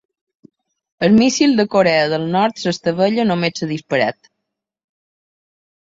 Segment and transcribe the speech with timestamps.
[1.07, 4.35] El míssil de Corea del Nord s'estavella només ser disparat